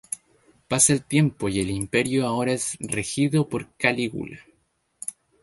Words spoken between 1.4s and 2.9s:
y el imperio ahora es